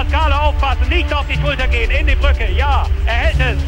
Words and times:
Pascale 0.00 0.40
aufpassen, 0.40 0.88
nicht 0.88 1.12
auf 1.12 1.26
die 1.26 1.38
Schulter 1.38 1.68
gehen, 1.68 1.90
in 1.90 2.06
die 2.06 2.14
Brücke. 2.14 2.50
Ja, 2.56 2.86
er 3.04 3.12
hält 3.12 3.36
es. 3.38 3.62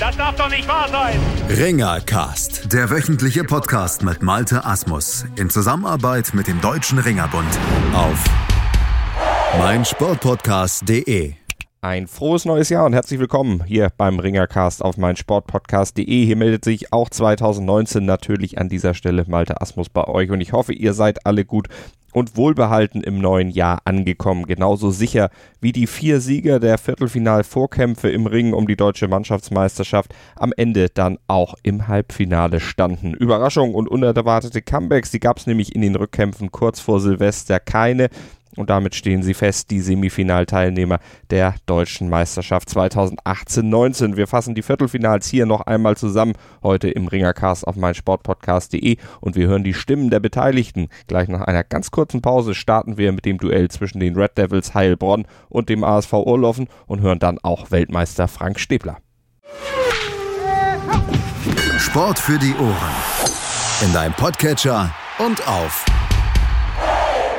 Das 0.00 0.16
darf 0.16 0.34
doch 0.34 0.50
nicht 0.50 0.66
wahr 0.66 0.88
sein. 0.88 1.14
Ringercast, 1.48 2.72
der 2.72 2.90
wöchentliche 2.90 3.44
Podcast 3.44 4.02
mit 4.02 4.20
Malte 4.20 4.64
Asmus 4.64 5.24
in 5.36 5.50
Zusammenarbeit 5.50 6.34
mit 6.34 6.48
dem 6.48 6.60
Deutschen 6.60 6.98
Ringerbund 6.98 7.46
auf 7.94 8.24
meinsportpodcast.de. 9.60 11.34
Ein 11.80 12.08
frohes 12.08 12.44
neues 12.44 12.70
Jahr 12.70 12.84
und 12.84 12.92
herzlich 12.92 13.20
willkommen 13.20 13.62
hier 13.62 13.92
beim 13.96 14.18
Ringercast 14.18 14.82
auf 14.82 14.96
meinsportpodcast.de. 14.96 16.24
Hier 16.24 16.36
meldet 16.36 16.64
sich 16.64 16.92
auch 16.92 17.08
2019 17.08 18.04
natürlich 18.04 18.58
an 18.58 18.68
dieser 18.68 18.94
Stelle 18.94 19.26
Malte 19.28 19.60
Asmus 19.60 19.88
bei 19.88 20.02
euch 20.08 20.32
und 20.32 20.40
ich 20.40 20.52
hoffe, 20.52 20.72
ihr 20.72 20.92
seid 20.92 21.24
alle 21.24 21.44
gut 21.44 21.68
und 22.18 22.36
wohlbehalten 22.36 23.02
im 23.02 23.20
neuen 23.20 23.48
Jahr 23.48 23.80
angekommen. 23.84 24.46
Genauso 24.46 24.90
sicher 24.90 25.30
wie 25.60 25.72
die 25.72 25.86
vier 25.86 26.20
Sieger 26.20 26.58
der 26.58 26.76
Viertelfinal-Vorkämpfe 26.76 28.10
im 28.10 28.26
Ring 28.26 28.52
um 28.52 28.66
die 28.66 28.76
deutsche 28.76 29.08
Mannschaftsmeisterschaft 29.08 30.12
am 30.36 30.52
Ende 30.56 30.88
dann 30.88 31.18
auch 31.28 31.54
im 31.62 31.86
Halbfinale 31.86 32.58
standen. 32.60 33.14
Überraschung 33.14 33.74
und 33.74 33.88
unerwartete 33.88 34.62
Comebacks, 34.62 35.12
die 35.12 35.20
gab 35.20 35.38
es 35.38 35.46
nämlich 35.46 35.74
in 35.74 35.82
den 35.82 35.94
Rückkämpfen 35.94 36.50
kurz 36.50 36.80
vor 36.80 37.00
Silvester 37.00 37.60
keine. 37.60 38.08
Und 38.56 38.70
damit 38.70 38.94
stehen 38.94 39.22
sie 39.22 39.34
fest, 39.34 39.70
die 39.70 39.80
Semifinalteilnehmer 39.80 40.98
der 41.30 41.54
deutschen 41.66 42.08
Meisterschaft 42.08 42.68
2018-19. 42.68 44.16
Wir 44.16 44.26
fassen 44.26 44.54
die 44.54 44.62
Viertelfinals 44.62 45.28
hier 45.28 45.46
noch 45.46 45.62
einmal 45.62 45.96
zusammen, 45.96 46.32
heute 46.62 46.88
im 46.88 47.06
Ringercast 47.06 47.66
auf 47.66 47.76
meinsportpodcast.de 47.76 48.96
und 49.20 49.36
wir 49.36 49.46
hören 49.46 49.64
die 49.64 49.74
Stimmen 49.74 50.10
der 50.10 50.20
Beteiligten. 50.20 50.88
Gleich 51.06 51.28
nach 51.28 51.42
einer 51.42 51.64
ganz 51.64 51.90
kurzen 51.90 52.22
Pause 52.22 52.54
starten 52.54 52.98
wir 52.98 53.12
mit 53.12 53.24
dem 53.24 53.38
Duell 53.38 53.68
zwischen 53.68 54.00
den 54.00 54.16
Red 54.16 54.38
Devils 54.38 54.74
Heilbronn 54.74 55.26
und 55.48 55.68
dem 55.68 55.84
ASV 55.84 56.12
Urloffen 56.14 56.68
und 56.86 57.00
hören 57.00 57.18
dann 57.18 57.38
auch 57.42 57.70
Weltmeister 57.70 58.28
Frank 58.28 58.58
Stäbler. 58.58 58.98
Sport 61.78 62.18
für 62.18 62.38
die 62.38 62.54
Ohren. 62.54 62.94
In 63.84 63.92
deinem 63.92 64.12
Podcatcher 64.14 64.92
und 65.18 65.46
auf 65.46 65.84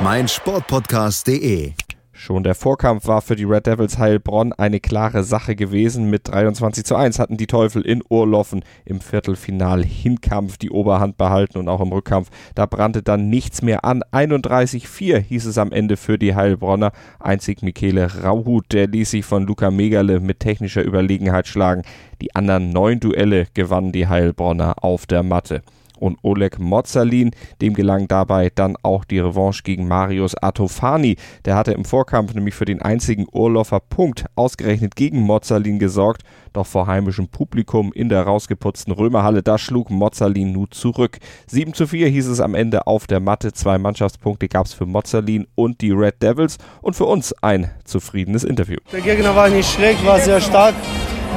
meinsportpodcast.de. 0.02 1.74
Schon 2.14 2.44
der 2.44 2.56
Vorkampf 2.56 3.08
war 3.08 3.22
für 3.22 3.36
die 3.36 3.44
Red 3.44 3.66
Devils 3.66 3.98
Heilbronn 3.98 4.54
eine 4.54 4.80
klare 4.80 5.24
Sache 5.24 5.56
gewesen. 5.56 6.10
Mit 6.10 6.28
23 6.30 6.86
zu 6.86 6.96
1 6.96 7.20
hatten 7.20 7.36
die 7.36 7.48
Teufel 7.48 7.82
in 7.82 8.02
Urloffen 8.10 8.64
im 8.86 9.02
Viertelfinal 9.02 9.84
Hinkampf 9.84 10.58
die 10.58 10.70
Oberhand 10.70 11.18
behalten 11.18 11.58
und 11.58 11.68
auch 11.68 11.82
im 11.82 11.92
Rückkampf. 11.92 12.30
Da 12.56 12.66
brannte 12.66 13.04
dann 13.04 13.30
nichts 13.30 13.62
mehr 13.62 13.84
an. 13.84 14.02
31-4 14.12 15.18
hieß 15.18 15.46
es 15.46 15.58
am 15.58 15.72
Ende 15.72 15.98
für 15.98 16.18
die 16.18 16.36
Heilbronner. 16.36 16.92
Einzig 17.20 17.62
Michele 17.62 18.24
Rauhut, 18.24 18.72
der 18.72 18.88
ließ 18.88 19.12
sich 19.12 19.26
von 19.26 19.46
Luca 19.46 19.70
Megale 19.70 20.20
mit 20.22 20.40
technischer 20.40 20.84
Überlegenheit 20.84 21.48
schlagen. 21.48 21.84
Die 22.22 22.36
anderen 22.36 22.70
neun 22.70 23.00
Duelle 23.00 23.48
gewannen 23.54 23.92
die 23.92 24.08
Heilbronner 24.08 24.76
auf 24.82 25.06
der 25.06 25.24
Matte 25.24 25.62
und 26.00 26.18
Oleg 26.24 26.60
Mozalin. 26.60 27.32
Dem 27.62 27.74
gelang 27.74 28.08
dabei 28.08 28.52
dann 28.54 28.76
auch 28.82 29.06
die 29.06 29.20
Revanche 29.20 29.64
gegen 29.64 29.88
Marius 29.88 30.36
Atofani. 30.36 31.18
Der 31.46 31.56
hatte 31.56 31.74
im 31.74 31.86
Vorkampf 31.86 32.34
nämlich 32.34 32.56
für 32.56 32.66
den 32.66 32.82
einzigen 32.82 33.28
Urloffer 33.32 33.80
Punkt 33.80 34.26
ausgerechnet 34.36 34.96
gegen 34.96 35.20
Mozalin 35.20 35.80
gesorgt. 35.80 36.24
Doch 36.54 36.66
vor 36.66 36.88
heimischem 36.88 37.28
Publikum 37.28 37.94
in 37.94 38.10
der 38.10 38.24
rausgeputzten 38.24 38.92
Römerhalle, 38.92 39.44
da 39.44 39.58
schlug 39.58 39.90
Mozalin 39.90 40.52
nun 40.52 40.72
zurück. 40.72 41.20
7 41.48 41.74
zu 41.74 41.88
4 41.88 42.08
hieß 42.08 42.28
es 42.28 42.40
am 42.40 42.56
Ende 42.56 42.88
auf 42.88 43.06
der 43.06 43.20
Matte. 43.20 43.54
Zwei 43.54 43.78
Mannschaftspunkte 43.78 44.48
gab 44.48 44.66
es 44.66 44.74
für 44.74 44.86
Mozalin 44.86 45.48
und 45.56 45.82
die 45.82 45.92
Red 45.92 46.22
Devils 46.22 46.58
und 46.82 46.96
für 46.96 47.06
uns 47.06 47.34
ein 47.44 47.70
zufriedenes 47.84 48.44
Interview. 48.44 48.78
Der 48.92 49.02
Gegner 49.02 49.36
war 49.36 49.50
nicht 49.50 49.70
schlecht, 49.70 50.04
war 50.06 50.20
sehr 50.20 50.42
stark, 50.42 50.74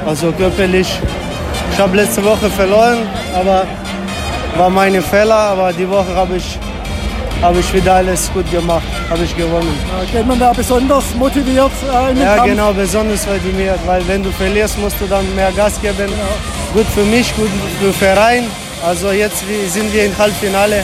also 0.06 0.33
körperlich. 0.33 1.00
Ich 1.72 1.78
habe 1.78 1.96
letzte 1.96 2.24
Woche 2.24 2.50
verloren, 2.50 2.98
aber 3.34 3.67
war 4.57 4.70
meine 4.70 5.01
Fehler, 5.02 5.35
aber 5.35 5.73
die 5.73 5.89
Woche 5.89 6.14
habe 6.14 6.36
ich, 6.36 6.58
hab 7.40 7.57
ich 7.57 7.73
wieder 7.74 7.95
alles 7.95 8.30
gut 8.33 8.51
gemacht, 8.51 8.83
habe 9.11 9.23
ich 9.24 9.36
gewonnen. 9.36 9.77
Geht 10.13 10.27
man 10.27 10.39
da 10.39 10.52
besonders 10.52 11.05
motiviert 11.14 11.70
äh, 11.92 12.11
in 12.11 12.17
den 12.17 12.24
Ja, 12.24 12.36
Kampf? 12.36 12.48
genau, 12.51 12.73
besonders 12.73 13.27
motiviert, 13.27 13.79
weil 13.86 14.07
wenn 14.08 14.23
du 14.23 14.30
verlierst, 14.30 14.79
musst 14.79 14.96
du 15.01 15.07
dann 15.07 15.24
mehr 15.35 15.52
Gas 15.52 15.80
geben. 15.80 16.11
Gut 16.74 16.86
für 16.95 17.05
mich, 17.05 17.35
gut 17.36 17.51
für 17.79 17.86
den 17.86 17.95
Verein. 17.95 18.45
Also 18.85 19.11
jetzt 19.13 19.42
sind 19.68 19.92
wir 19.92 20.07
im 20.07 20.18
Halbfinale. 20.18 20.83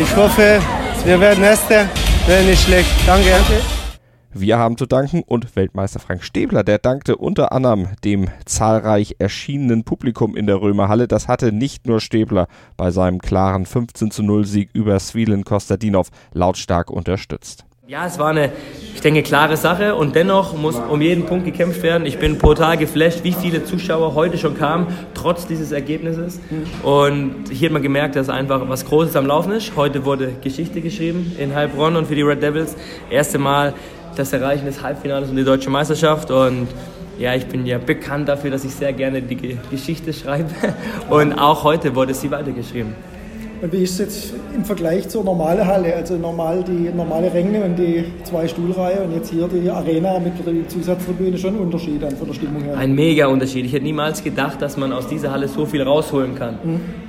Ich 0.00 0.16
hoffe, 0.16 0.60
wir 1.04 1.20
werden 1.20 1.44
Erste, 1.44 1.88
wäre 2.26 2.42
nicht 2.42 2.62
schlecht. 2.64 2.90
Danke. 3.06 3.32
Wir 4.32 4.58
haben 4.58 4.76
zu 4.76 4.86
danken 4.86 5.24
und 5.26 5.56
Weltmeister 5.56 5.98
Frank 5.98 6.22
Stäbler, 6.22 6.62
der 6.62 6.78
dankte 6.78 7.16
unter 7.16 7.50
anderem 7.50 7.88
dem 8.04 8.28
zahlreich 8.44 9.16
erschienenen 9.18 9.82
Publikum 9.82 10.36
in 10.36 10.46
der 10.46 10.60
Römerhalle. 10.60 11.08
Das 11.08 11.26
hatte 11.26 11.50
nicht 11.50 11.88
nur 11.88 11.98
Stäbler 12.00 12.46
bei 12.76 12.92
seinem 12.92 13.18
klaren 13.18 13.66
15 13.66 14.12
zu 14.12 14.22
0 14.22 14.44
Sieg 14.44 14.70
über 14.72 15.00
Svilen 15.00 15.42
Kostadinov 15.42 16.10
lautstark 16.32 16.92
unterstützt. 16.92 17.64
Ja, 17.88 18.06
es 18.06 18.20
war 18.20 18.28
eine, 18.28 18.52
ich 18.94 19.00
denke, 19.00 19.24
klare 19.24 19.56
Sache 19.56 19.96
und 19.96 20.14
dennoch 20.14 20.56
muss 20.56 20.76
um 20.76 21.00
jeden 21.00 21.26
Punkt 21.26 21.44
gekämpft 21.44 21.82
werden. 21.82 22.06
Ich 22.06 22.20
bin 22.20 22.38
brutal 22.38 22.76
geflasht, 22.76 23.24
wie 23.24 23.32
viele 23.32 23.64
Zuschauer 23.64 24.14
heute 24.14 24.38
schon 24.38 24.56
kamen, 24.56 24.86
trotz 25.12 25.48
dieses 25.48 25.72
Ergebnisses. 25.72 26.38
Und 26.84 27.46
hier 27.50 27.68
hat 27.68 27.72
man 27.72 27.82
gemerkt, 27.82 28.14
dass 28.14 28.28
einfach 28.28 28.68
was 28.68 28.86
Großes 28.86 29.16
am 29.16 29.26
Laufen 29.26 29.50
ist. 29.50 29.72
Heute 29.74 30.04
wurde 30.04 30.34
Geschichte 30.40 30.80
geschrieben 30.80 31.32
in 31.36 31.52
Heilbronn 31.52 31.96
und 31.96 32.06
für 32.06 32.14
die 32.14 32.22
Red 32.22 32.40
Devils. 32.40 32.76
Erste 33.10 33.38
Mal 33.38 33.74
das 34.16 34.32
Erreichen 34.32 34.66
des 34.66 34.82
Halbfinales 34.82 35.30
und 35.30 35.36
die 35.36 35.44
deutsche 35.44 35.70
Meisterschaft 35.70 36.30
und 36.30 36.68
ja, 37.18 37.34
ich 37.34 37.46
bin 37.46 37.66
ja 37.66 37.78
bekannt 37.78 38.28
dafür, 38.28 38.50
dass 38.50 38.64
ich 38.64 38.74
sehr 38.74 38.92
gerne 38.94 39.20
die 39.20 39.36
Ge- 39.36 39.56
Geschichte 39.70 40.12
schreibe 40.12 40.48
und 41.10 41.34
auch 41.34 41.64
heute 41.64 41.94
wurde 41.94 42.14
sie 42.14 42.30
weitergeschrieben. 42.30 42.94
Und 43.62 43.72
wie 43.74 43.82
ist 43.82 43.92
es 43.92 43.98
jetzt 43.98 44.34
im 44.54 44.64
Vergleich 44.64 45.06
zur 45.10 45.22
normalen 45.22 45.66
Halle? 45.66 45.94
Also 45.94 46.16
normal 46.16 46.64
die 46.66 46.88
normale 46.96 47.32
Ränge 47.32 47.62
und 47.62 47.76
die 47.76 48.06
zwei 48.24 48.48
Stuhlreihe 48.48 49.02
und 49.02 49.14
jetzt 49.14 49.30
hier 49.30 49.48
die 49.48 49.68
Arena 49.68 50.18
mit 50.18 50.32
der 50.46 50.66
Zusatztribüne 50.66 51.36
schon 51.36 51.56
ein 51.56 51.60
Unterschied 51.60 52.00
von 52.00 52.26
der 52.26 52.34
Stimmung 52.34 52.62
her. 52.62 52.78
Ein 52.78 52.94
mega 52.94 53.26
Unterschied. 53.26 53.66
Ich 53.66 53.72
hätte 53.74 53.84
niemals 53.84 54.24
gedacht, 54.24 54.62
dass 54.62 54.78
man 54.78 54.94
aus 54.94 55.08
dieser 55.08 55.30
Halle 55.30 55.46
so 55.46 55.66
viel 55.66 55.82
rausholen 55.82 56.36
kann. 56.36 56.58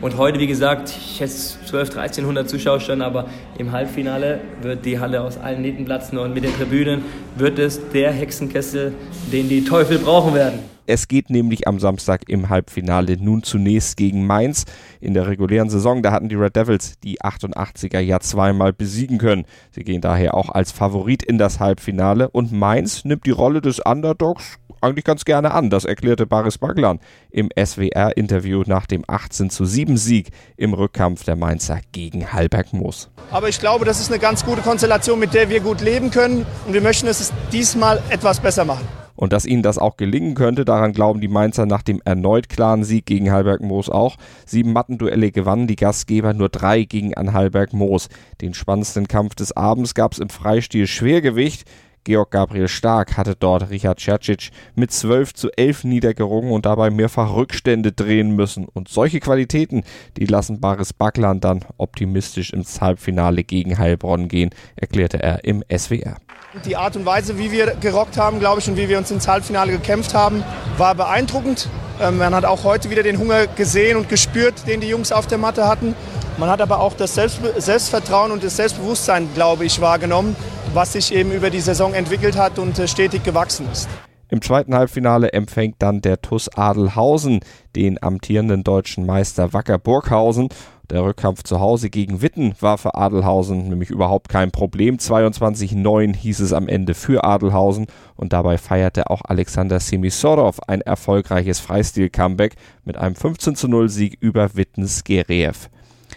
Und 0.01 0.17
heute, 0.17 0.39
wie 0.39 0.47
gesagt, 0.47 0.89
ich 0.89 1.22
hätte 1.22 1.31
12, 1.31 1.97
1300 1.97 2.50
Zuschauer 2.50 2.81
schon, 2.81 3.01
aber 3.01 3.28
im 3.57 3.72
Halbfinale 3.72 4.41
wird 4.62 4.85
die 4.85 5.00
Halle 5.00 5.22
aus 5.22 5.38
allen 5.38 5.62
Nähten 5.62 5.85
platzen 5.85 6.18
und 6.18 6.33
mit 6.33 6.44
den 6.44 6.53
Tribünen 6.53 7.06
wird 7.38 7.59
es 7.59 7.79
der 7.94 8.12
Hexenkessel, 8.12 8.94
den 9.31 9.47
die 9.47 9.63
Teufel 9.63 10.00
brauchen 10.00 10.33
werden. 10.33 10.59
Es 10.88 11.08
geht 11.08 11.30
nämlich 11.30 11.68
am 11.68 11.80
Samstag 11.80 12.28
im 12.28 12.50
Halbfinale 12.50 13.18
nun 13.18 13.44
zunächst 13.44 13.97
gegen 13.97 14.25
Mainz. 14.25 14.66
In 15.00 15.14
der 15.14 15.28
regulären 15.28 15.69
Saison, 15.69 16.02
da 16.02 16.12
hatten 16.12 16.30
die 16.30 16.36
Red 16.36 16.56
Devils 16.56 17.00
die 17.03 17.22
88er 17.22 18.00
ja 18.00 18.19
zweimal 18.19 18.74
besiegen 18.74 19.18
können. 19.18 19.46
Sie 19.72 19.84
gehen 19.84 20.02
daher 20.02 20.34
auch 20.34 20.50
als 20.50 20.72
Favorit 20.72 21.24
in 21.24 21.38
das 21.38 21.59
Halbfinale 21.59 22.30
und 22.30 22.52
Mainz 22.52 23.06
nimmt 23.06 23.25
die 23.25 23.31
Rolle 23.31 23.62
des 23.62 23.80
Underdogs 23.80 24.58
eigentlich 24.81 25.06
ganz 25.06 25.25
gerne 25.25 25.52
an. 25.52 25.69
Das 25.69 25.86
erklärte 25.86 26.25
Baris 26.25 26.58
Baglan 26.58 27.00
im 27.30 27.50
SWR-Interview 27.56 28.63
nach 28.66 28.88
dem 28.88 29.03
18 29.08 29.50
zu 29.50 29.66
7 29.66 29.98
Sieg 29.98 30.30
im 30.58 30.74
Rückkampf 30.74 31.24
der 31.24 31.36
Mainzer 31.36 31.80
gegen 31.92 32.34
Halberg 32.34 32.74
Moos. 32.74 33.09
Aber 33.30 33.48
ich 33.48 33.59
glaube, 33.59 33.86
das 33.86 34.00
ist 34.00 34.12
eine 34.12 34.19
ganz 34.19 34.44
gute 34.44 34.62
Konstellation, 34.62 35.19
mit 35.19 35.34
der 35.34 35.50
wir 35.50 35.59
gut 35.62 35.81
leben 35.81 36.12
können. 36.12 36.46
Und 36.66 36.74
wir 36.74 36.81
möchten 36.81 37.08
es 37.08 37.31
diesmal 37.52 38.02
etwas 38.09 38.40
besser 38.40 38.66
machen. 38.66 39.00
Und 39.21 39.33
dass 39.33 39.45
ihnen 39.45 39.61
das 39.61 39.77
auch 39.77 39.97
gelingen 39.97 40.33
könnte, 40.33 40.65
daran 40.65 40.93
glauben 40.93 41.21
die 41.21 41.27
Mainzer 41.27 41.67
nach 41.67 41.83
dem 41.83 42.01
erneut 42.03 42.49
klaren 42.49 42.83
Sieg 42.83 43.05
gegen 43.05 43.31
Halberg 43.31 43.61
Moos 43.61 43.87
auch. 43.87 44.15
Sieben 44.47 44.73
Mattenduelle 44.73 45.31
gewannen 45.31 45.67
die 45.67 45.75
Gastgeber, 45.75 46.33
nur 46.33 46.49
drei 46.49 46.85
gegen 46.85 47.13
an 47.13 47.31
Halberg 47.31 47.71
Moos. 47.71 48.09
Den 48.41 48.55
spannendsten 48.55 49.07
Kampf 49.07 49.35
des 49.35 49.55
Abends 49.55 49.93
gab 49.93 50.13
es 50.13 50.17
im 50.17 50.29
Freistil 50.29 50.87
Schwergewicht. 50.87 51.69
Georg 52.03 52.31
Gabriel 52.31 52.68
Stark 52.68 53.15
hatte 53.15 53.36
dort 53.36 53.69
Richard 53.69 54.00
Cercic 54.00 54.50
mit 54.74 54.92
12 54.92 55.33
zu 55.36 55.51
11 55.51 55.83
niedergerungen 55.83 56.51
und 56.51 56.65
dabei 56.65 56.89
mehrfach 56.89 57.36
Rückstände 57.36 57.92
drehen 57.92 58.31
müssen. 58.31 58.65
Und 58.65 58.89
solche 58.89 59.19
Qualitäten, 59.19 59.83
die 60.18 60.25
lassen 60.25 60.59
Baris 60.59 60.94
Backland 60.94 61.44
dann 61.44 61.63
optimistisch 61.77 62.53
ins 62.53 62.81
Halbfinale 62.81 63.44
gegen 63.44 63.77
Heilbronn 63.77 64.27
gehen, 64.27 64.50
erklärte 64.75 65.21
er 65.21 65.44
im 65.44 65.63
SWR. 65.71 66.18
Die 66.65 66.75
Art 66.75 66.95
und 66.95 67.06
Weise, 67.06 67.38
wie 67.38 67.51
wir 67.51 67.75
gerockt 67.80 68.18
haben, 68.18 68.39
glaube 68.39 68.59
ich, 68.59 68.68
und 68.68 68.77
wie 68.77 68.89
wir 68.89 68.98
uns 68.98 69.12
ins 69.12 69.27
Halbfinale 69.27 69.71
gekämpft 69.71 70.13
haben, 70.13 70.44
war 70.77 70.95
beeindruckend. 70.95 71.69
Ähm, 72.01 72.18
Man 72.18 72.33
hat 72.33 72.45
auch 72.45 72.63
heute 72.63 72.89
wieder 72.89 73.03
den 73.03 73.19
Hunger 73.19 73.45
gesehen 73.45 73.95
und 73.95 74.09
gespürt, 74.09 74.68
den 74.68 74.81
die 74.81 74.88
Jungs 74.88 75.12
auf 75.12 75.27
der 75.27 75.38
Matte 75.38 75.68
hatten. 75.68 75.95
Man 76.38 76.50
hat 76.50 76.62
aber 76.62 76.80
auch 76.80 76.94
das 76.94 77.13
Selbstvertrauen 77.13 78.31
und 78.31 78.44
das 78.44 78.56
Selbstbewusstsein, 78.56 79.30
glaube 79.36 79.63
ich, 79.65 79.80
wahrgenommen, 79.80 80.36
was 80.73 80.94
sich 80.94 81.13
eben 81.13 81.31
über 81.31 81.50
die 81.50 81.59
Saison 81.59 81.94
entwickelt 81.94 82.38
hat 82.38 82.59
und 82.59 82.77
äh, 82.79 82.88
stetig 82.88 83.23
gewachsen 83.23 83.68
ist. 83.71 83.89
Im 84.29 84.41
zweiten 84.41 84.73
Halbfinale 84.73 85.33
empfängt 85.33 85.75
dann 85.79 86.01
der 86.01 86.21
TuS 86.21 86.47
Adelhausen 86.47 87.41
den 87.75 88.01
amtierenden 88.01 88.63
deutschen 88.63 89.06
Meister 89.06 89.51
Wacker 89.51 89.77
Burghausen. 89.77 90.47
Der 90.89 91.03
Rückkampf 91.03 91.44
zu 91.44 91.59
Hause 91.59 91.89
gegen 91.89 92.21
Witten 92.21 92.53
war 92.62 92.77
für 92.77 92.95
Adelhausen 92.95 93.68
nämlich 93.68 93.89
überhaupt 93.89 94.29
kein 94.29 94.51
Problem. 94.51 94.97
22-9 94.97 96.15
hieß 96.15 96.39
es 96.39 96.53
am 96.53 96.69
Ende 96.69 96.94
für 96.94 97.25
Adelhausen 97.25 97.88
und 98.15 98.31
dabei 98.31 98.57
feierte 98.57 99.09
auch 99.09 99.21
Alexander 99.24 99.81
Semisorov 99.81 100.59
ein 100.67 100.79
erfolgreiches 100.79 101.59
Freistil-Comeback 101.59 102.56
mit 102.85 102.97
einem 102.97 103.15
15-0 103.15 103.89
Sieg 103.89 104.17
über 104.21 104.56
Wittens 104.56 105.03
Gereev. 105.03 105.69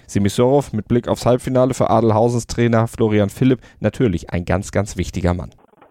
Semisorov 0.07 0.73
mit 0.73 0.89
Blick 0.89 1.09
aufs 1.09 1.27
Halbfinale 1.27 1.75
für 1.75 1.91
Adelhausens 1.91 2.47
Trainer 2.47 2.87
Florian 2.89 3.31
Philipp 3.31 3.61
natürlich 3.81 4.31
ein 4.31 4.45
ganz, 4.45 4.73
ganz 4.73 4.97
wichtiger 4.97 5.35
Mann. 5.35 5.51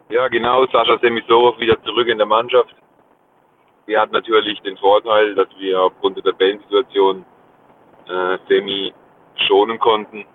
Ja, 0.10 0.28
genau. 0.28 0.66
Sascha 0.68 0.98
Semisorov 1.02 1.60
wieder 1.60 1.82
zurück 1.84 2.08
in 2.08 2.18
der 2.18 2.28
Mannschaft. 2.28 2.76
Wir 3.86 4.00
hatten 4.00 4.14
natürlich 4.14 4.60
den 4.62 4.78
Vorteil, 4.78 5.36
dass 5.36 5.48
wir 5.58 5.82
aufgrund 5.82 6.18
der 6.18 6.24
Tabellensituation 6.24 7.26
äh, 8.08 8.38
Semi 8.48 8.94
schonen 9.48 9.80
konnten 9.80 10.26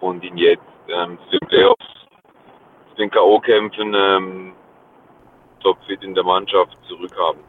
und 0.00 0.24
ihn 0.24 0.36
jetzt 0.36 0.62
ähm, 0.88 1.18
zu 1.30 1.38
den 1.38 1.48
Playoffs, 1.48 1.86
zu 2.90 2.96
den 2.96 3.10
K.O.-Kämpfen 3.10 3.94
ähm, 3.94 4.52
topfit 5.62 6.02
in 6.02 6.14
der 6.14 6.24
Mannschaft 6.24 6.76
zurückhaben. 6.88 7.40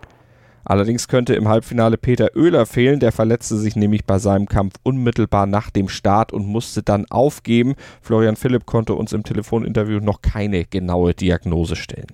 Allerdings 0.66 1.08
könnte 1.08 1.36
im 1.36 1.48
Halbfinale 1.48 1.98
Peter 1.98 2.30
Oehler 2.36 2.66
fehlen, 2.66 3.00
der 3.00 3.12
verletzte 3.12 3.56
sich 3.56 3.76
nämlich 3.76 4.06
bei 4.06 4.18
seinem 4.18 4.48
Kampf 4.48 4.76
unmittelbar 4.84 5.46
nach 5.46 5.70
dem 5.70 5.90
Start 5.90 6.32
und 6.32 6.46
musste 6.46 6.84
dann 6.84 7.06
aufgeben. 7.10 7.76
Florian 8.02 8.36
Philipp 8.36 8.66
konnte 8.66 8.94
uns 8.94 9.14
im 9.14 9.24
Telefoninterview 9.24 10.00
noch 10.00 10.22
keine 10.22 10.66
genaue 10.66 11.14
Diagnose 11.14 11.76
stellen. 11.76 12.08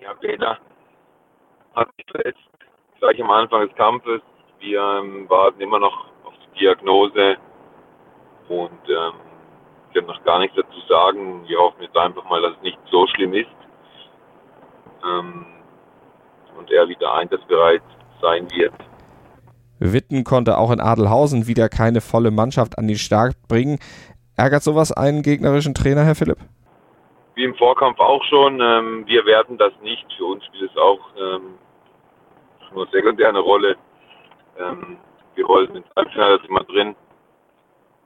Ja, 0.00 0.14
Peter 0.14 0.58
hat 1.74 1.88
sich 1.96 2.06
verletzt 2.10 2.40
gleich 3.00 3.20
am 3.22 3.30
Anfang 3.30 3.66
des 3.66 3.76
Kampfes. 3.76 4.20
Wir 4.60 4.80
ähm, 4.80 5.28
warten 5.28 5.60
immer 5.60 5.78
noch 5.78 6.06
auf 6.24 6.34
die 6.54 6.60
Diagnose 6.60 7.36
und 8.48 8.88
ähm, 8.88 9.14
können 9.92 10.06
noch 10.06 10.22
gar 10.24 10.38
nichts 10.38 10.56
dazu 10.56 10.80
sagen. 10.88 11.46
Wir 11.46 11.58
hoffen 11.58 11.82
jetzt 11.82 11.96
einfach 11.96 12.24
mal, 12.28 12.40
dass 12.42 12.52
es 12.56 12.62
nicht 12.62 12.78
so 12.90 13.06
schlimm 13.08 13.34
ist. 13.34 13.48
Ähm, 15.04 15.46
und 16.56 16.70
er 16.70 16.88
wieder 16.88 17.12
einsatzbereit 17.14 17.82
sein 18.20 18.48
wird. 18.52 18.72
Witten 19.78 20.24
konnte 20.24 20.58
auch 20.58 20.70
in 20.70 20.80
Adelhausen 20.80 21.46
wieder 21.46 21.68
keine 21.68 22.00
volle 22.00 22.30
Mannschaft 22.30 22.78
an 22.78 22.86
den 22.86 22.96
Start 22.96 23.34
bringen. 23.48 23.78
Ärgert 24.36 24.62
sowas 24.62 24.92
einen 24.92 25.22
gegnerischen 25.22 25.74
Trainer, 25.74 26.04
Herr 26.04 26.14
Philipp? 26.14 26.38
Wie 27.34 27.44
im 27.44 27.54
Vorkampf 27.56 27.98
auch 27.98 28.22
schon. 28.24 28.60
Ähm, 28.60 29.04
wir 29.06 29.24
werten 29.26 29.58
das 29.58 29.72
nicht. 29.82 30.06
Für 30.16 30.26
uns 30.26 30.44
spielt 30.44 30.70
es 30.70 30.76
auch 30.76 31.00
ähm, 31.18 31.54
nur 32.74 32.86
sekundär 32.92 33.28
eine 33.28 33.40
Rolle. 33.40 33.76
Ähm, 34.58 34.98
wir 35.34 35.48
wollten 35.48 35.76
ins 35.76 35.86
Halbfinale 35.96 36.40
immer 36.48 36.64
drin. 36.64 36.94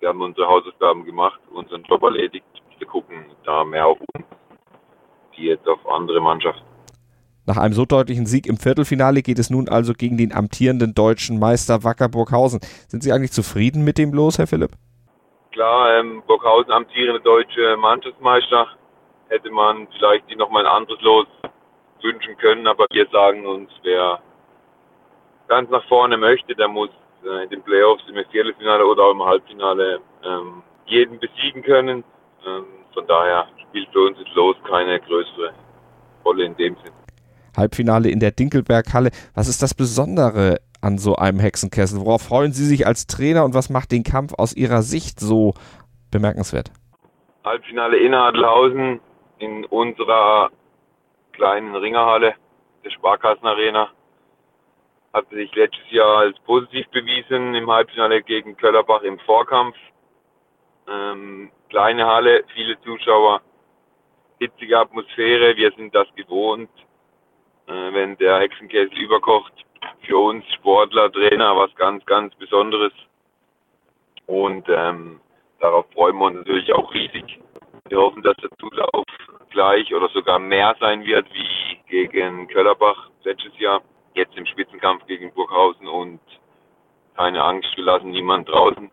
Wir 0.00 0.08
haben 0.10 0.22
unsere 0.22 0.46
Hausaufgaben 0.46 1.04
gemacht, 1.04 1.40
unseren 1.50 1.82
Job 1.84 2.02
erledigt. 2.02 2.46
Wir 2.78 2.86
gucken 2.86 3.26
da 3.44 3.64
mehr 3.64 3.86
auf 3.86 3.98
uns, 4.14 4.26
die 5.36 5.44
jetzt 5.44 5.66
auf 5.66 5.78
andere 5.88 6.20
Mannschaften. 6.20 6.75
Nach 7.46 7.58
einem 7.58 7.74
so 7.74 7.84
deutlichen 7.84 8.26
Sieg 8.26 8.46
im 8.48 8.56
Viertelfinale 8.56 9.22
geht 9.22 9.38
es 9.38 9.50
nun 9.50 9.68
also 9.68 9.92
gegen 9.92 10.18
den 10.18 10.34
amtierenden 10.34 10.94
deutschen 10.94 11.38
Meister 11.38 11.84
Wacker 11.84 12.08
Burghausen. 12.08 12.58
Sind 12.88 13.04
Sie 13.04 13.12
eigentlich 13.12 13.30
zufrieden 13.30 13.84
mit 13.84 13.98
dem 13.98 14.12
Los, 14.12 14.38
Herr 14.38 14.48
Philipp? 14.48 14.72
Klar, 15.52 15.96
ähm, 15.96 16.24
Burghausen 16.26 16.72
amtierende 16.72 17.20
deutsche 17.20 17.76
Mannschaftsmeister. 17.76 18.66
Hätte 19.28 19.50
man 19.50 19.86
vielleicht 19.96 20.28
die 20.28 20.34
nochmal 20.34 20.66
ein 20.66 20.72
anderes 20.72 21.00
Los 21.02 21.26
wünschen 22.02 22.36
können, 22.38 22.66
aber 22.66 22.86
wir 22.90 23.06
sagen 23.12 23.46
uns, 23.46 23.70
wer 23.84 24.20
ganz 25.46 25.70
nach 25.70 25.86
vorne 25.86 26.16
möchte, 26.16 26.54
der 26.56 26.68
muss 26.68 26.90
äh, 27.24 27.44
in 27.44 27.50
den 27.50 27.62
Playoffs 27.62 28.02
im 28.08 28.16
Viertelfinale 28.30 28.84
oder 28.84 29.04
auch 29.04 29.12
im 29.12 29.24
Halbfinale 29.24 30.00
ähm, 30.24 30.62
jeden 30.86 31.20
besiegen 31.20 31.62
können. 31.62 32.02
Ähm, 32.44 32.64
von 32.92 33.06
daher 33.06 33.46
spielt 33.68 33.88
für 33.92 34.00
uns 34.00 34.18
das 34.18 34.34
Los 34.34 34.56
keine 34.68 34.98
größere 35.00 35.52
Rolle 36.24 36.44
in 36.44 36.56
dem 36.56 36.76
Sinn. 36.82 37.05
Halbfinale 37.56 38.10
in 38.10 38.20
der 38.20 38.30
Dinkelberghalle. 38.30 39.10
Was 39.34 39.48
ist 39.48 39.62
das 39.62 39.74
Besondere 39.74 40.60
an 40.80 40.98
so 40.98 41.16
einem 41.16 41.40
Hexenkessel? 41.40 42.00
Worauf 42.00 42.22
freuen 42.22 42.52
Sie 42.52 42.64
sich 42.64 42.86
als 42.86 43.06
Trainer 43.06 43.44
und 43.44 43.54
was 43.54 43.70
macht 43.70 43.92
den 43.92 44.04
Kampf 44.04 44.34
aus 44.36 44.54
Ihrer 44.54 44.82
Sicht 44.82 45.20
so 45.20 45.54
bemerkenswert? 46.10 46.70
Halbfinale 47.44 47.98
in 47.98 48.14
Adelhausen 48.14 49.00
in 49.38 49.64
unserer 49.66 50.50
kleinen 51.32 51.74
Ringerhalle 51.74 52.34
der 52.84 52.90
Sparkassenarena 52.90 53.88
hat 55.12 55.28
sich 55.30 55.54
letztes 55.54 55.90
Jahr 55.90 56.18
als 56.18 56.38
positiv 56.40 56.86
bewiesen 56.90 57.54
im 57.54 57.70
Halbfinale 57.70 58.22
gegen 58.22 58.56
Köllerbach 58.56 59.02
im 59.02 59.18
Vorkampf. 59.20 59.76
Ähm, 60.88 61.50
kleine 61.68 62.06
Halle, 62.06 62.44
viele 62.54 62.78
Zuschauer, 62.82 63.40
hitzige 64.38 64.78
Atmosphäre, 64.78 65.56
wir 65.56 65.72
sind 65.72 65.94
das 65.94 66.06
gewohnt 66.14 66.70
wenn 67.66 68.16
der 68.18 68.40
Hexenkessel 68.40 68.98
überkocht. 68.98 69.52
Für 70.02 70.18
uns 70.18 70.44
Sportler, 70.54 71.10
Trainer 71.10 71.56
was 71.56 71.74
ganz, 71.76 72.04
ganz 72.06 72.34
Besonderes. 72.36 72.92
Und 74.26 74.66
ähm, 74.68 75.20
darauf 75.60 75.86
freuen 75.92 76.16
wir 76.16 76.26
uns 76.26 76.36
natürlich 76.38 76.72
auch 76.72 76.92
riesig. 76.92 77.40
Wir 77.88 77.98
hoffen, 77.98 78.22
dass 78.22 78.36
der 78.36 78.50
Zulauf 78.58 79.04
gleich 79.50 79.94
oder 79.94 80.08
sogar 80.08 80.38
mehr 80.38 80.74
sein 80.80 81.04
wird 81.04 81.26
wie 81.32 81.78
gegen 81.88 82.48
Köllerbach 82.48 83.10
letztes 83.24 83.58
Jahr. 83.58 83.80
Jetzt 84.14 84.36
im 84.36 84.46
Spitzenkampf 84.46 85.06
gegen 85.06 85.32
Burghausen 85.32 85.86
und 85.86 86.20
keine 87.16 87.42
Angst, 87.42 87.68
wir 87.76 87.84
lassen 87.84 88.10
niemand 88.10 88.48
draußen. 88.48 88.90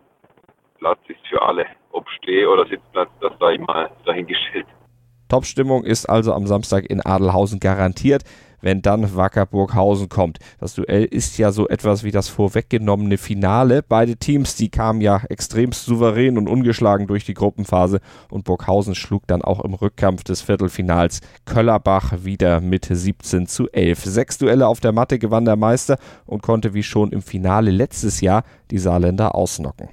Platz 0.79 0.99
ist 1.07 1.25
für 1.27 1.41
alle. 1.41 1.65
Ob 1.91 2.07
Steh- 2.09 2.45
oder 2.45 2.65
Sitzplatz, 2.65 3.09
das 3.19 3.33
sei 3.39 3.57
mal 3.57 3.91
dahingestellt. 4.05 4.67
Top-Stimmung 5.29 5.83
ist 5.83 6.05
also 6.05 6.33
am 6.33 6.45
Samstag 6.45 6.85
in 6.85 7.01
Adelhausen 7.01 7.59
garantiert 7.59 8.23
wenn 8.63 8.81
dann 8.81 9.15
Wacker 9.15 9.45
Burghausen 9.45 10.09
kommt. 10.09 10.39
Das 10.59 10.73
Duell 10.73 11.03
ist 11.03 11.37
ja 11.37 11.51
so 11.51 11.67
etwas 11.67 12.03
wie 12.03 12.11
das 12.11 12.29
vorweggenommene 12.29 13.17
Finale. 13.17 13.83
Beide 13.83 14.15
Teams, 14.15 14.55
die 14.55 14.69
kamen 14.69 15.01
ja 15.01 15.21
extremst 15.29 15.85
souverän 15.85 16.37
und 16.37 16.47
ungeschlagen 16.47 17.05
durch 17.05 17.25
die 17.25 17.33
Gruppenphase 17.35 17.99
und 18.31 18.45
Burghausen 18.45 18.95
schlug 18.95 19.27
dann 19.27 19.41
auch 19.41 19.63
im 19.63 19.73
Rückkampf 19.73 20.23
des 20.23 20.41
Viertelfinals 20.41 21.19
Köllerbach 21.45 22.23
wieder 22.23 22.61
mit 22.61 22.87
17 22.89 23.47
zu 23.47 23.69
11. 23.69 24.05
Sechs 24.05 24.37
Duelle 24.37 24.67
auf 24.67 24.79
der 24.79 24.93
Matte 24.93 25.19
gewann 25.19 25.45
der 25.45 25.57
Meister 25.57 25.97
und 26.25 26.41
konnte 26.41 26.73
wie 26.73 26.83
schon 26.83 27.11
im 27.11 27.21
Finale 27.21 27.69
letztes 27.69 28.21
Jahr 28.21 28.43
die 28.71 28.79
Saarländer 28.79 29.35
ausnocken. 29.35 29.89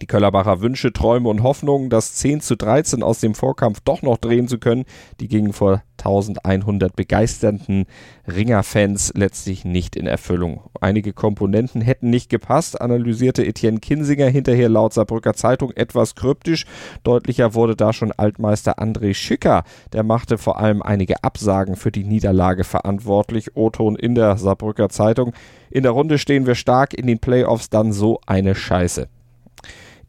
Die 0.00 0.06
Köllerbacher 0.06 0.60
Wünsche, 0.60 0.92
Träume 0.92 1.28
und 1.28 1.42
Hoffnungen, 1.42 1.90
das 1.90 2.14
10 2.14 2.40
zu 2.40 2.56
13 2.56 3.02
aus 3.02 3.18
dem 3.18 3.34
Vorkampf 3.34 3.80
doch 3.80 4.02
noch 4.02 4.18
drehen 4.18 4.46
zu 4.46 4.58
können, 4.58 4.84
die 5.18 5.26
gingen 5.26 5.52
vor 5.52 5.82
1100 5.98 6.94
begeisterten 6.94 7.86
Ringerfans 8.26 9.12
letztlich 9.16 9.64
nicht 9.64 9.96
in 9.96 10.06
Erfüllung. 10.06 10.62
Einige 10.80 11.12
Komponenten 11.12 11.80
hätten 11.80 12.08
nicht 12.08 12.30
gepasst, 12.30 12.80
analysierte 12.80 13.44
Etienne 13.44 13.80
Kinsinger 13.80 14.28
hinterher 14.28 14.68
laut 14.68 14.94
Saarbrücker 14.94 15.34
Zeitung 15.34 15.72
etwas 15.72 16.14
kryptisch. 16.14 16.66
Deutlicher 17.02 17.54
wurde 17.54 17.74
da 17.74 17.92
schon 17.92 18.12
Altmeister 18.12 18.78
André 18.78 19.12
Schicker. 19.12 19.64
Der 19.92 20.04
machte 20.04 20.38
vor 20.38 20.58
allem 20.58 20.82
einige 20.82 21.22
Absagen 21.24 21.76
für 21.76 21.90
die 21.90 22.04
Niederlage 22.04 22.62
verantwortlich. 22.64 23.56
O-Ton 23.56 23.96
in 23.96 24.14
der 24.14 24.36
Saarbrücker 24.36 24.88
Zeitung. 24.88 25.32
In 25.70 25.82
der 25.82 25.92
Runde 25.92 26.18
stehen 26.18 26.46
wir 26.46 26.54
stark, 26.54 26.94
in 26.94 27.06
den 27.06 27.18
Playoffs 27.18 27.70
dann 27.70 27.92
so 27.92 28.20
eine 28.26 28.54
Scheiße. 28.54 29.08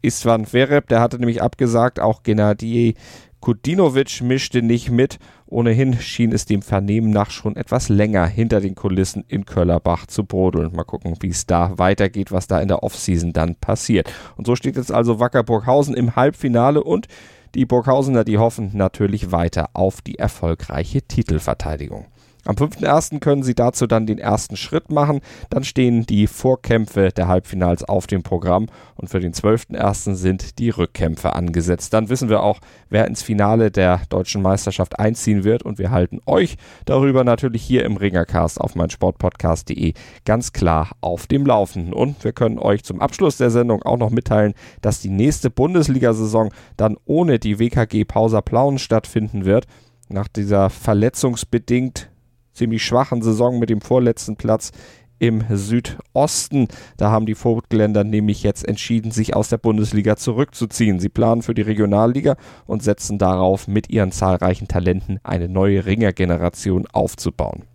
Istvan 0.02 0.46
Vereb, 0.46 0.88
der 0.88 1.00
hatte 1.00 1.18
nämlich 1.18 1.40
abgesagt, 1.40 2.00
auch 2.00 2.22
Gennady 2.22 2.94
Kudinovic 3.42 4.22
mischte 4.22 4.62
nicht 4.62 4.90
mit. 4.90 5.18
Ohnehin 5.46 5.98
schien 6.00 6.32
es 6.32 6.46
dem 6.46 6.62
Vernehmen 6.62 7.10
nach 7.10 7.30
schon 7.30 7.56
etwas 7.56 7.88
länger 7.88 8.24
hinter 8.26 8.60
den 8.60 8.76
Kulissen 8.76 9.24
in 9.26 9.44
Köllerbach 9.44 10.06
zu 10.06 10.24
brodeln. 10.24 10.72
Mal 10.74 10.84
gucken, 10.84 11.16
wie 11.20 11.28
es 11.28 11.44
da 11.44 11.76
weitergeht, 11.76 12.30
was 12.30 12.46
da 12.46 12.60
in 12.60 12.68
der 12.68 12.84
Offseason 12.84 13.32
dann 13.32 13.56
passiert. 13.56 14.12
Und 14.36 14.46
so 14.46 14.54
steht 14.54 14.76
jetzt 14.76 14.92
also 14.92 15.18
Wacker 15.18 15.42
Burghausen 15.42 15.94
im 15.94 16.14
Halbfinale 16.14 16.82
und 16.82 17.08
die 17.56 17.66
Burghausener, 17.66 18.24
die 18.24 18.38
hoffen 18.38 18.70
natürlich 18.74 19.32
weiter 19.32 19.70
auf 19.74 20.00
die 20.00 20.18
erfolgreiche 20.18 21.02
Titelverteidigung. 21.02 22.06
Am 22.44 22.56
5.1. 22.56 23.20
können 23.20 23.44
sie 23.44 23.54
dazu 23.54 23.86
dann 23.86 24.04
den 24.04 24.18
ersten 24.18 24.56
Schritt 24.56 24.90
machen. 24.90 25.20
Dann 25.48 25.62
stehen 25.62 26.06
die 26.06 26.26
Vorkämpfe 26.26 27.10
der 27.10 27.28
Halbfinals 27.28 27.84
auf 27.84 28.08
dem 28.08 28.24
Programm 28.24 28.66
und 28.96 29.08
für 29.08 29.20
den 29.20 29.32
12.1. 29.32 30.14
sind 30.14 30.58
die 30.58 30.70
Rückkämpfe 30.70 31.34
angesetzt. 31.34 31.92
Dann 31.92 32.08
wissen 32.08 32.28
wir 32.28 32.42
auch, 32.42 32.58
wer 32.90 33.06
ins 33.06 33.22
Finale 33.22 33.70
der 33.70 34.00
deutschen 34.08 34.42
Meisterschaft 34.42 34.98
einziehen 34.98 35.44
wird 35.44 35.62
und 35.62 35.78
wir 35.78 35.92
halten 35.92 36.20
euch 36.26 36.56
darüber 36.84 37.22
natürlich 37.22 37.62
hier 37.62 37.84
im 37.84 37.96
Ringercast 37.96 38.60
auf 38.60 38.74
meinsportpodcast.de 38.74 39.92
ganz 40.24 40.52
klar 40.52 40.90
auf 41.00 41.28
dem 41.28 41.46
Laufenden. 41.46 41.92
Und 41.92 42.24
wir 42.24 42.32
können 42.32 42.58
euch 42.58 42.82
zum 42.82 43.00
Abschluss 43.00 43.36
der 43.36 43.50
Sendung 43.50 43.84
auch 43.84 43.98
noch 43.98 44.10
mitteilen, 44.10 44.54
dass 44.80 45.00
die 45.00 45.10
nächste 45.10 45.48
Bundesliga-Saison 45.48 46.50
dann 46.76 46.96
ohne 47.04 47.38
die 47.38 47.60
WKG 47.60 48.04
Pausa 48.04 48.40
Plauen 48.40 48.80
stattfinden 48.80 49.44
wird. 49.44 49.66
Nach 50.08 50.28
dieser 50.28 50.68
verletzungsbedingt 50.68 52.11
ziemlich 52.52 52.84
schwachen 52.84 53.22
Saison 53.22 53.58
mit 53.58 53.70
dem 53.70 53.80
vorletzten 53.80 54.36
Platz 54.36 54.72
im 55.22 55.44
Südosten. 55.50 56.66
Da 56.96 57.12
haben 57.12 57.26
die 57.26 57.36
Vogtländer 57.36 58.02
nämlich 58.02 58.42
jetzt 58.42 58.66
entschieden, 58.66 59.12
sich 59.12 59.36
aus 59.36 59.48
der 59.48 59.58
Bundesliga 59.58 60.16
zurückzuziehen. 60.16 60.98
Sie 60.98 61.08
planen 61.08 61.42
für 61.42 61.54
die 61.54 61.62
Regionalliga 61.62 62.36
und 62.66 62.82
setzen 62.82 63.18
darauf, 63.18 63.68
mit 63.68 63.88
ihren 63.88 64.10
zahlreichen 64.10 64.66
Talenten 64.66 65.20
eine 65.22 65.48
neue 65.48 65.86
Ringergeneration 65.86 66.88
aufzubauen. 66.92 67.66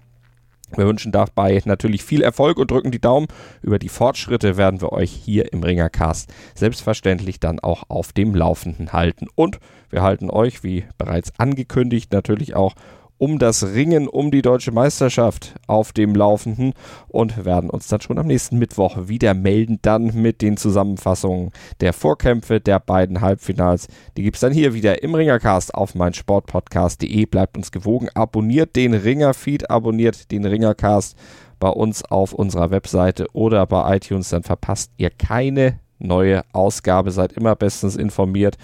Wir 0.76 0.86
wünschen 0.86 1.14
dabei 1.14 1.62
natürlich 1.64 2.04
viel 2.04 2.22
Erfolg 2.22 2.58
und 2.58 2.70
drücken 2.70 2.92
die 2.92 3.00
Daumen. 3.00 3.28
Über 3.62 3.80
die 3.80 3.88
Fortschritte 3.88 4.58
werden 4.58 4.82
wir 4.82 4.92
euch 4.92 5.12
hier 5.12 5.54
im 5.54 5.64
Ringercast 5.64 6.30
selbstverständlich 6.56 7.40
dann 7.40 7.62
auch 7.62 7.84
auf 7.88 8.12
dem 8.12 8.36
Laufenden 8.36 8.92
halten. 8.92 9.28
Und 9.36 9.60
wir 9.90 10.02
halten 10.02 10.30
euch, 10.30 10.64
wie 10.64 10.84
bereits 10.98 11.32
angekündigt, 11.40 12.12
natürlich 12.12 12.58
auch 12.58 12.74
um 13.18 13.40
das 13.40 13.74
Ringen 13.74 14.08
um 14.08 14.32
die 14.32 14.42
deutsche 14.42 14.72
Meisterschaft 14.72 15.56
auf 15.68 15.92
dem 15.92 16.16
Laufenden 16.16 16.74
und 17.08 17.46
werden 17.46 17.70
uns 17.70 17.88
dann 17.88 18.02
schon 18.02 18.20
am 18.20 18.28
nächsten 18.28 18.58
Mittwoch 18.58 19.08
wieder 19.08 19.34
melden, 19.34 19.80
dann 19.82 20.14
mit 20.14 20.42
den 20.42 20.58
Zusammenfassungen 20.58 21.52
der 21.82 21.94
Vorkämpfe 21.94 22.60
der 22.60 22.80
beiden 22.80 23.22
Halbfinals. 23.22 23.88
Die 24.18 24.24
gibt 24.24 24.38
es 24.38 24.42
dann 24.42 24.54
hier 24.54 24.74
wieder 24.74 25.04
im 25.04 25.16
Ringercast 25.16 25.74
auf 25.74 25.96
meinsportpodcast.de. 25.96 27.26
Bleibt 27.26 27.58
uns 27.58 27.72
gewogen, 27.72 28.10
abonniert 28.14 28.76
den 28.76 28.94
Ringerfeed, 28.94 29.70
abonniert 29.70 30.32
den 30.32 30.46
Ringercast 30.46 31.18
bei 31.60 31.70
uns 31.70 32.04
auf 32.06 32.34
unserer 32.34 32.72
Webseite 32.72 33.28
oder 33.34 33.66
bei 33.66 33.96
iTunes, 33.96 34.30
dann 34.30 34.44
verpasst 34.44 34.92
ihr 34.98 35.10
keine 35.10 35.80
neue 36.00 36.44
Ausgabe, 36.54 37.12
seid 37.12 37.34
immer 37.34 37.56
bestens 37.56 37.96
informiert 37.96 38.58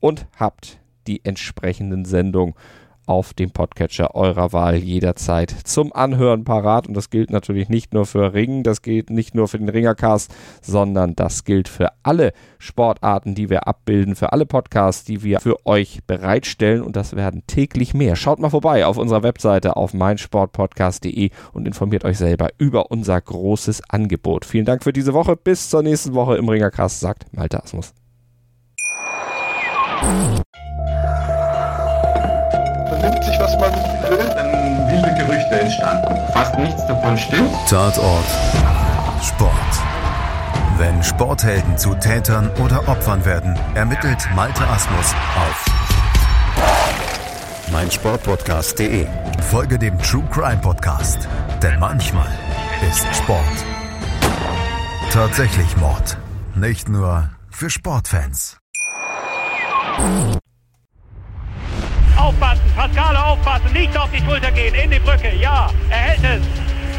und 0.00 0.26
habt 0.36 0.78
die 1.06 1.24
entsprechenden 1.24 2.04
Sendungen 2.04 2.54
auf 3.08 3.32
dem 3.32 3.50
Podcatcher 3.50 4.14
eurer 4.14 4.52
Wahl 4.52 4.76
jederzeit 4.76 5.50
zum 5.64 5.92
Anhören 5.92 6.44
parat. 6.44 6.86
Und 6.86 6.94
das 6.94 7.10
gilt 7.10 7.30
natürlich 7.30 7.68
nicht 7.68 7.94
nur 7.94 8.06
für 8.06 8.34
Ringen, 8.34 8.62
das 8.62 8.82
gilt 8.82 9.10
nicht 9.10 9.34
nur 9.34 9.48
für 9.48 9.58
den 9.58 9.68
Ringercast, 9.68 10.32
sondern 10.60 11.16
das 11.16 11.44
gilt 11.44 11.68
für 11.68 11.88
alle 12.02 12.32
Sportarten, 12.58 13.34
die 13.34 13.50
wir 13.50 13.66
abbilden, 13.66 14.14
für 14.14 14.32
alle 14.32 14.46
Podcasts, 14.46 15.04
die 15.04 15.22
wir 15.22 15.40
für 15.40 15.64
euch 15.66 16.00
bereitstellen. 16.06 16.82
Und 16.82 16.96
das 16.96 17.16
werden 17.16 17.44
täglich 17.46 17.94
mehr. 17.94 18.14
Schaut 18.14 18.38
mal 18.38 18.50
vorbei 18.50 18.84
auf 18.86 18.98
unserer 18.98 19.22
Webseite 19.22 19.76
auf 19.76 19.94
meinsportpodcast.de 19.94 21.30
und 21.52 21.66
informiert 21.66 22.04
euch 22.04 22.18
selber 22.18 22.48
über 22.58 22.90
unser 22.90 23.20
großes 23.20 23.82
Angebot. 23.88 24.44
Vielen 24.44 24.66
Dank 24.66 24.84
für 24.84 24.92
diese 24.92 25.14
Woche. 25.14 25.36
Bis 25.36 25.70
zur 25.70 25.82
nächsten 25.82 26.14
Woche 26.14 26.36
im 26.36 26.48
Ringercast, 26.48 27.00
sagt 27.00 27.32
Malte 27.32 27.62
Asmus. 27.62 27.94
Nimmt 33.60 33.74
sich, 33.74 33.84
was 33.84 34.00
man 34.00 34.10
will. 34.10 34.32
Dann 34.34 34.88
wilde 34.88 35.14
Gerüchte 35.14 35.60
entstanden. 35.60 36.32
Fast 36.32 36.58
nichts 36.58 36.86
davon 36.86 37.18
stimmt. 37.18 37.50
Tatort 37.68 38.24
Sport. 39.22 39.52
Wenn 40.76 41.02
Sporthelden 41.02 41.76
zu 41.76 41.94
Tätern 41.94 42.50
oder 42.64 42.86
Opfern 42.88 43.24
werden, 43.24 43.58
ermittelt 43.74 44.28
Malte 44.34 44.66
Asmus 44.68 45.14
auf 45.36 45.64
meinsportpodcast.de. 47.72 49.06
Folge 49.50 49.78
dem 49.78 49.98
True 49.98 50.24
Crime 50.30 50.58
Podcast, 50.58 51.28
denn 51.62 51.78
manchmal 51.78 52.28
ist 52.88 53.06
Sport 53.14 53.42
tatsächlich 55.10 55.76
Mord. 55.78 56.16
Nicht 56.54 56.88
nur 56.88 57.30
für 57.50 57.70
Sportfans. 57.70 58.58
Aufpassen, 62.18 62.62
Pascale 62.74 63.24
aufpassen, 63.24 63.72
nicht 63.72 63.96
auf 63.96 64.10
die 64.10 64.18
Schulter 64.24 64.50
gehen, 64.50 64.74
in 64.74 64.90
die 64.90 64.98
Brücke, 64.98 65.32
ja, 65.40 65.70
er 65.90 65.96
hält 65.96 66.40
es. 66.40 66.46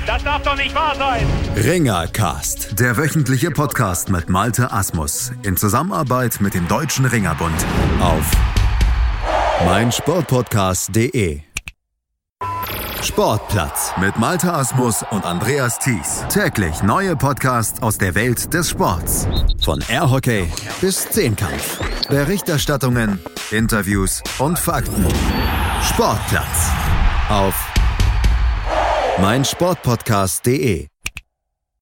Das 0.06 0.24
darf 0.24 0.42
doch 0.42 0.56
nicht 0.56 0.74
wahr 0.74 0.96
sein. 0.96 1.26
Ringercast, 1.56 2.80
der 2.80 2.98
wöchentliche 2.98 3.52
Podcast 3.52 4.10
mit 4.10 4.30
Malte 4.30 4.72
Asmus 4.72 5.32
in 5.44 5.56
Zusammenarbeit 5.56 6.42
mit 6.42 6.56
dem 6.56 6.68
Deutschen 6.68 7.06
Ringerbund 7.06 7.64
auf 8.00 8.32
meinsportpodcast.de. 9.66 11.49
Sportplatz 13.02 13.94
mit 14.00 14.18
Malte 14.18 14.52
Asmus 14.52 15.04
und 15.12 15.26
Andreas 15.26 15.80
Thies. 15.80 16.26
Täglich 16.30 16.84
neue 16.84 17.16
Podcasts 17.16 17.82
aus 17.82 17.98
der 17.98 18.14
Welt 18.14 18.54
des 18.54 18.70
Sports. 18.70 19.28
Von 19.64 19.84
Airhockey 19.90 20.52
bis 20.82 21.10
Zehnkampf. 21.10 21.80
Berichterstattungen, 22.10 23.20
Interviews 23.52 24.22
und 24.40 24.60
Fakten. 24.60 25.06
Sportplatz 25.82 26.70
auf 27.30 27.56
meinsportpodcast.de 29.22 30.88